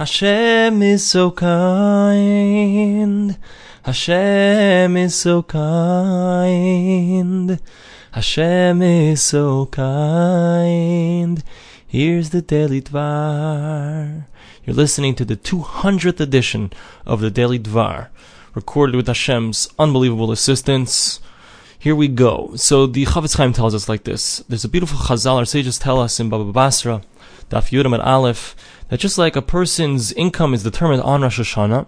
[0.00, 3.36] Hashem is so kind.
[3.82, 7.60] Hashem is so kind.
[8.12, 11.44] Hashem is so kind.
[11.86, 14.24] Here's the Daily Dvar.
[14.64, 16.72] You're listening to the 200th edition
[17.04, 18.08] of the Daily Dvar,
[18.54, 21.20] recorded with Hashem's unbelievable assistance.
[21.78, 22.52] Here we go.
[22.56, 24.38] So the Chafetz Chaim tells us like this.
[24.48, 27.02] There's a beautiful Chazal, our sages tell us in Baba Basra,
[27.50, 28.56] Daf Yud amud Aleph,
[28.90, 31.86] that just like a person's income is determined on Rosh Hashanah,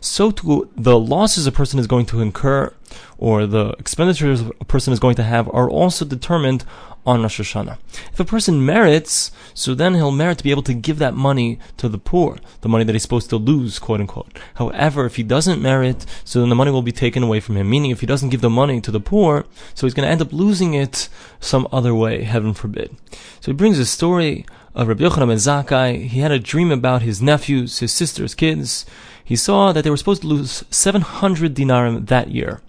[0.00, 2.72] so too the losses a person is going to incur
[3.18, 6.64] or the expenditures a person is going to have are also determined
[7.04, 7.78] on Rosh Hashanah.
[8.12, 11.58] If a person merits, so then he'll merit to be able to give that money
[11.76, 14.38] to the poor, the money that he's supposed to lose, quote unquote.
[14.54, 17.70] However, if he doesn't merit, so then the money will be taken away from him.
[17.70, 20.22] Meaning, if he doesn't give the money to the poor, so he's going to end
[20.22, 22.96] up losing it some other way, heaven forbid.
[23.40, 24.44] So he brings a story
[24.76, 26.06] of Rabbi Yochanan ben Zakkai.
[26.06, 28.84] He had a dream about his nephews, his sisters, kids.
[29.24, 32.60] He saw that they were supposed to lose 700 dinarim that year.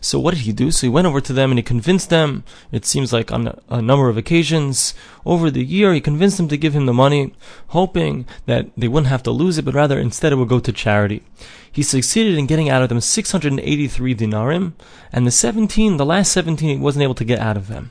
[0.00, 0.70] So what did he do?
[0.70, 3.82] So he went over to them and he convinced them, it seems like on a
[3.82, 4.94] number of occasions
[5.26, 7.34] over the year, he convinced them to give him the money,
[7.68, 10.72] hoping that they wouldn't have to lose it, but rather instead it would go to
[10.72, 11.22] charity.
[11.70, 14.72] He succeeded in getting out of them 683 dinarim,
[15.12, 17.90] and the 17, the last 17, he wasn't able to get out of them.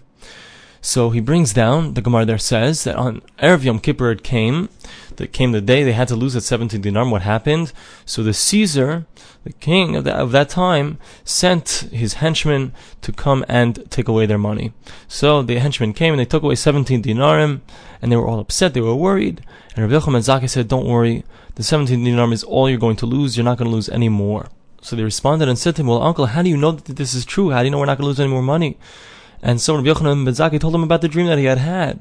[0.81, 4.69] So he brings down, the Gemara there says, that on Erev Yom Kippur it came,
[5.17, 7.07] that came the day they had to lose at 17 dinar.
[7.09, 7.73] What happened?
[8.05, 9.05] So the Caesar,
[9.43, 14.25] the king of, the, of that time, sent his henchmen to come and take away
[14.25, 14.71] their money.
[15.07, 17.61] So the henchmen came and they took away 17 dinarim,
[18.01, 19.41] and they were all upset, they were worried.
[19.75, 23.05] And Rabbi Yochanan Zakkai said, don't worry, the 17 dinarim is all you're going to
[23.05, 24.47] lose, you're not going to lose any more.
[24.81, 27.13] So they responded and said to him, well uncle, how do you know that this
[27.13, 27.49] is true?
[27.49, 28.77] How do you know we're not going to lose any more money?
[29.41, 31.99] And so Rabbi Yochanan ben Zakkai told him about the dream that he had had.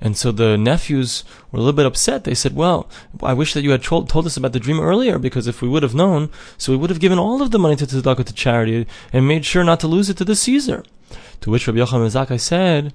[0.00, 2.24] And so the nephews were a little bit upset.
[2.24, 2.88] They said, well,
[3.22, 5.68] I wish that you had told, told us about the dream earlier, because if we
[5.68, 8.32] would have known, so we would have given all of the money to tzedakah to
[8.32, 10.84] charity and made sure not to lose it to the Caesar.
[11.40, 12.94] To which Rabbi Yochanan ben Zakkai said,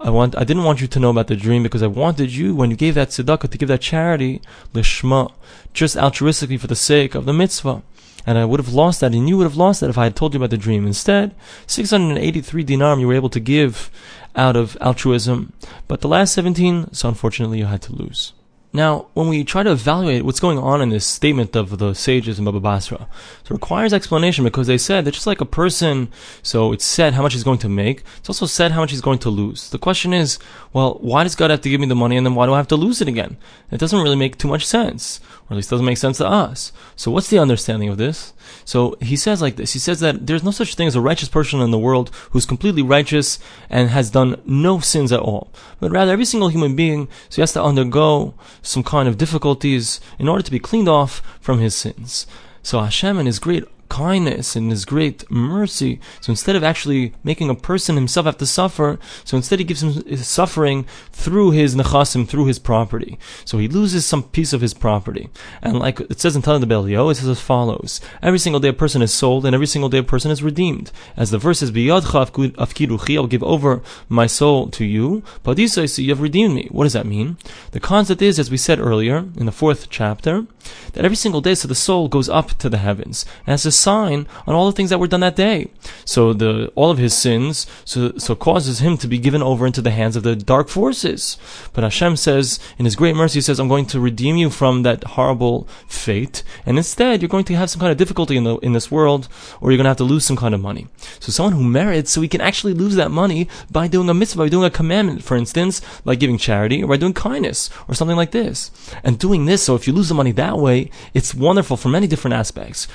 [0.00, 2.54] I want, I didn't want you to know about the dream because I wanted you,
[2.54, 4.40] when you gave that tzedakah, to give that charity,
[4.74, 5.32] lishma,
[5.72, 7.82] just altruistically for the sake of the mitzvah
[8.26, 10.16] and I would have lost that, and you would have lost that if I had
[10.16, 10.86] told you about the dream.
[10.86, 11.34] Instead,
[11.66, 13.90] 683 dinar you were able to give
[14.36, 15.52] out of altruism,
[15.88, 18.32] but the last 17, so unfortunately you had to lose.
[18.76, 22.40] Now, when we try to evaluate what's going on in this statement of the sages
[22.40, 23.06] in Baba Basra,
[23.44, 26.08] it requires explanation because they said that just like a person,
[26.42, 29.00] so it's said how much he's going to make, it's also said how much he's
[29.00, 29.70] going to lose.
[29.70, 30.40] The question is,
[30.72, 32.56] well, why does God have to give me the money and then why do I
[32.56, 33.36] have to lose it again?
[33.70, 36.72] It doesn't really make too much sense, or at least doesn't make sense to us.
[36.96, 38.32] So what's the understanding of this?
[38.64, 39.72] So he says like this.
[39.72, 42.44] He says that there's no such thing as a righteous person in the world who's
[42.44, 43.38] completely righteous
[43.70, 45.52] and has done no sins at all.
[45.78, 50.00] But rather every single human being, so he has to undergo some kind of difficulties
[50.18, 52.26] in order to be cleaned off from his sins.
[52.62, 56.00] So Hashem in his great kindness and his great mercy.
[56.20, 59.82] So instead of actually making a person himself have to suffer, so instead he gives
[59.82, 63.18] him suffering through his nechasim, through his property.
[63.44, 65.30] So he loses some piece of his property.
[65.62, 68.72] And like it says in Talmud Belio, it says as follows: Every single day a
[68.72, 70.90] person is sold, and every single day a person is redeemed.
[71.16, 75.22] As the verse says, "Biyadcha afkiruchi," I'll give over my soul to you.
[75.44, 76.68] Padisa, you have redeemed me.
[76.70, 77.36] What does that mean?
[77.72, 80.46] The concept is, as we said earlier in the fourth chapter,
[80.92, 84.26] that every single day, so the soul goes up to the heavens as a sign
[84.46, 85.68] on all the things that were done that day.
[86.04, 89.82] So the all of his sins so so causes him to be given over into
[89.82, 91.36] the hands of the dark forces.
[91.72, 94.82] But Hashem says in His great mercy, He says, "I'm going to redeem you from
[94.82, 98.56] that horrible fate, and instead you're going to have some kind of difficulty in the
[98.58, 99.28] in this world,
[99.60, 100.86] or you're going to have to lose some kind of money."
[101.20, 104.44] So someone who merits, so he can actually lose that money by doing a mitzvah,
[104.44, 108.16] by doing a commandment, for instance, by giving charity or by doing kindness or something
[108.16, 108.70] like this.
[109.02, 112.06] And doing this, so if you lose the money that way, it's wonderful for many
[112.06, 112.86] different aspects.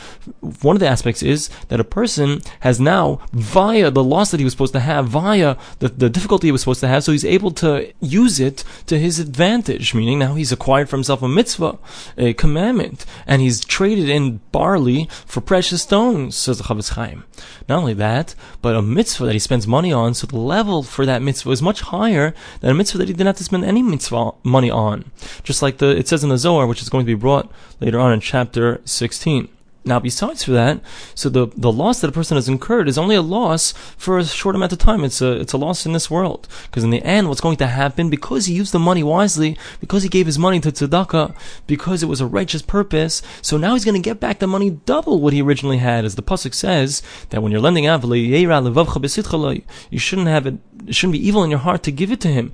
[0.62, 4.44] One of the aspects is that a person has now, via the loss that he
[4.44, 7.25] was supposed to have, via the, the difficulty he was supposed to have, so he's
[7.25, 11.78] able to use it to his advantage, meaning now he's acquired for himself a mitzvah,
[12.18, 17.23] a commandment, and he's traded in barley for precious stones, says the Chafetz Chaim.
[17.67, 21.06] Not only that, but a mitzvah that he spends money on, so the level for
[21.06, 23.82] that mitzvah is much higher than a mitzvah that he didn't have to spend any
[23.82, 25.11] mitzvah money on.
[25.44, 27.48] Just like the, it says in the Zohar, which is going to be brought
[27.79, 29.49] later on in chapter 16.
[29.85, 30.81] Now, besides for that,
[31.16, 34.26] so the, the loss that a person has incurred is only a loss for a
[34.26, 35.03] short amount of time.
[35.03, 37.67] It's a it's a loss in this world because in the end, what's going to
[37.67, 41.34] happen because he used the money wisely, because he gave his money to tzedakah,
[41.66, 43.22] because it was a righteous purpose.
[43.41, 46.16] So now he's going to get back the money double what he originally had, as
[46.16, 50.58] the pasuk says that when you're lending out, you shouldn't have it.
[50.87, 52.52] It shouldn't be evil in your heart to give it to him.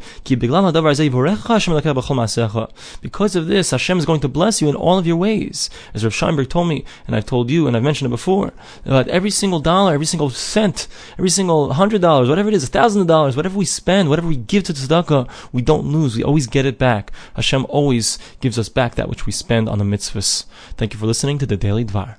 [3.01, 6.04] Because of this, Hashem is going to bless you in all of your ways, as
[6.04, 8.52] Rav Scheinberg told me, and and I've told you, and I've mentioned it before,
[8.84, 12.68] that every single dollar, every single cent, every single hundred dollars, whatever it is, a
[12.68, 16.18] thousand dollars, whatever we spend, whatever we give to tzedakah, we don't lose.
[16.18, 17.14] We always get it back.
[17.36, 20.46] Hashem always gives us back that which we spend on the mitzvahs.
[20.76, 22.18] Thank you for listening to the Daily Dvar.